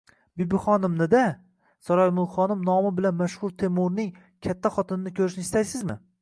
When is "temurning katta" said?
3.65-4.73